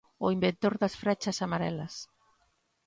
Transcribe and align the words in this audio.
O 0.25 0.27
inventor 0.35 0.73
das 0.81 0.97
frechas 1.01 1.37
amarelas. 1.45 1.93